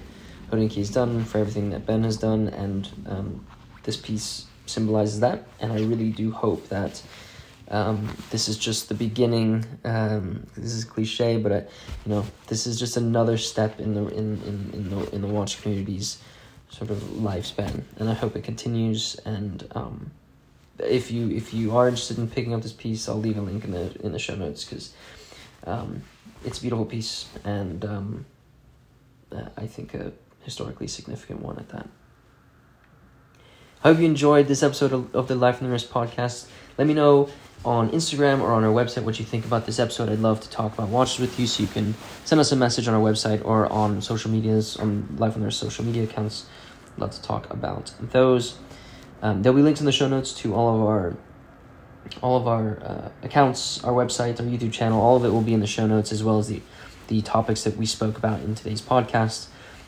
Hodinkee 0.50 0.76
has 0.76 0.90
done, 0.90 1.24
for 1.24 1.38
everything 1.38 1.70
that 1.70 1.86
Ben 1.86 2.04
has 2.04 2.16
done, 2.16 2.48
and 2.48 2.88
um, 3.06 3.46
this 3.82 3.96
piece 3.96 4.46
symbolizes 4.66 5.20
that. 5.20 5.46
And 5.60 5.72
I 5.72 5.80
really 5.80 6.10
do 6.10 6.30
hope 6.30 6.68
that 6.68 7.02
um, 7.68 8.14
this 8.30 8.48
is 8.48 8.58
just 8.58 8.88
the 8.88 8.94
beginning. 8.94 9.64
Um, 9.84 10.46
this 10.56 10.72
is 10.72 10.84
cliche, 10.84 11.38
but 11.38 11.52
I, 11.52 11.56
you 11.56 12.14
know, 12.14 12.26
this 12.48 12.66
is 12.66 12.78
just 12.78 12.96
another 12.96 13.38
step 13.38 13.80
in 13.80 13.94
the 13.94 14.06
in, 14.08 14.42
in, 14.42 14.70
in 14.74 14.90
the 14.90 15.14
in 15.14 15.20
the 15.22 15.28
watch 15.28 15.62
community's 15.62 16.18
sort 16.68 16.90
of 16.90 16.98
lifespan, 16.98 17.84
and 17.98 18.08
I 18.08 18.14
hope 18.14 18.36
it 18.36 18.44
continues. 18.44 19.16
And 19.24 19.66
um, 19.74 20.10
if 20.78 21.10
you 21.10 21.30
if 21.30 21.54
you 21.54 21.76
are 21.76 21.88
interested 21.88 22.18
in 22.18 22.28
picking 22.28 22.52
up 22.52 22.62
this 22.62 22.72
piece, 22.72 23.08
I'll 23.08 23.20
leave 23.20 23.38
a 23.38 23.42
link 23.42 23.64
in 23.64 23.70
the 23.70 23.98
in 24.04 24.12
the 24.12 24.18
show 24.18 24.34
notes 24.34 24.64
because 24.64 24.92
um, 25.66 26.02
it's 26.44 26.58
a 26.58 26.60
beautiful 26.60 26.84
piece, 26.84 27.28
and 27.44 27.84
um, 27.84 28.26
uh, 29.32 29.48
I 29.56 29.66
think 29.66 29.94
a 29.94 30.12
historically 30.42 30.88
significant 30.88 31.40
one 31.40 31.58
at 31.58 31.70
that. 31.70 31.88
I 33.82 33.88
hope 33.88 33.98
you 33.98 34.06
enjoyed 34.06 34.48
this 34.48 34.62
episode 34.62 34.92
of, 34.92 35.14
of 35.14 35.28
the 35.28 35.34
Life 35.34 35.60
on 35.60 35.68
the 35.68 35.72
Wrist 35.72 35.90
podcast. 35.90 36.48
Let 36.78 36.86
me 36.86 36.94
know 36.94 37.28
on 37.64 37.90
Instagram 37.90 38.40
or 38.40 38.52
on 38.52 38.62
our 38.64 38.72
website 38.72 39.04
what 39.04 39.18
you 39.18 39.24
think 39.24 39.44
about 39.44 39.66
this 39.66 39.78
episode. 39.78 40.08
I'd 40.08 40.18
love 40.18 40.40
to 40.40 40.50
talk 40.50 40.74
about 40.74 40.88
watches 40.88 41.18
with 41.18 41.38
you, 41.38 41.46
so 41.46 41.62
you 41.62 41.68
can 41.68 41.94
send 42.24 42.40
us 42.40 42.52
a 42.52 42.56
message 42.56 42.86
on 42.88 42.94
our 42.94 43.00
website 43.00 43.44
or 43.44 43.70
on 43.72 44.02
social 44.02 44.30
medias, 44.30 44.76
on 44.76 45.16
Life 45.16 45.34
on 45.34 45.42
their 45.42 45.50
social 45.50 45.84
media 45.84 46.04
accounts. 46.04 46.46
I'd 46.92 47.00
love 47.00 47.12
to 47.12 47.22
talk 47.22 47.50
about 47.50 47.92
those. 48.00 48.56
Um, 49.22 49.42
there'll 49.42 49.56
be 49.56 49.62
links 49.62 49.80
in 49.80 49.86
the 49.86 49.92
show 49.92 50.08
notes 50.08 50.32
to 50.34 50.54
all 50.54 50.74
of 50.74 50.86
our 50.86 51.16
all 52.20 52.36
of 52.36 52.46
our 52.46 52.78
uh, 52.82 53.08
accounts, 53.22 53.82
our 53.82 53.92
website, 53.92 54.38
our 54.38 54.46
YouTube 54.46 54.72
channel. 54.72 55.00
All 55.00 55.16
of 55.16 55.24
it 55.24 55.30
will 55.30 55.40
be 55.40 55.54
in 55.54 55.60
the 55.60 55.66
show 55.66 55.86
notes, 55.86 56.12
as 56.12 56.22
well 56.22 56.38
as 56.38 56.48
the 56.48 56.60
the 57.08 57.22
topics 57.22 57.64
that 57.64 57.76
we 57.76 57.86
spoke 57.86 58.18
about 58.18 58.40
in 58.40 58.54
today's 58.54 58.82
podcast. 58.82 59.46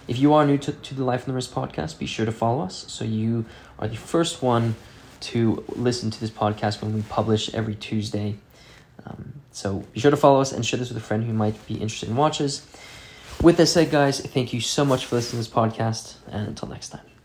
If 0.09 0.19
you 0.19 0.35
are 0.35 0.47
new 0.47 0.57
to, 0.59 0.73
to 0.73 0.95
the 0.95 1.05
Life 1.05 1.23
on 1.23 1.29
the 1.29 1.35
Wrist 1.35 1.53
podcast, 1.53 1.99
be 1.99 2.07
sure 2.07 2.25
to 2.27 2.33
follow 2.33 2.63
us 2.63 2.85
so 2.89 3.05
you 3.05 3.45
are 3.79 3.89
the 3.89 3.97
first 3.97 4.43
one 4.43 4.77
to 5.21 5.65
listen 5.69 6.11
to 6.11 6.21
this 6.21 6.31
podcast 6.31 6.83
when 6.83 6.95
we 6.95 7.03
publish 7.03 7.53
every 7.55 7.75
Tuesday. 7.75 8.37
Um, 9.07 9.35
so 9.53 9.85
be 9.93 10.01
sure 10.01 10.11
to 10.11 10.17
follow 10.17 10.41
us 10.41 10.53
and 10.53 10.65
share 10.65 10.79
this 10.79 10.89
with 10.89 10.99
a 10.99 11.07
friend 11.07 11.25
who 11.25 11.33
might 11.33 11.67
be 11.67 11.75
interested 11.75 12.09
in 12.09 12.17
watches. 12.17 12.67
With 13.43 13.57
that 13.59 13.67
said, 13.67 13.91
guys, 13.91 14.21
thank 14.21 14.53
you 14.53 14.61
so 14.61 14.85
much 14.85 15.07
for 15.07 15.17
listening 15.17 15.43
to 15.43 15.49
this 15.49 15.55
podcast, 15.55 16.15
and 16.31 16.49
until 16.49 16.69
next 16.69 16.89
time. 16.89 17.16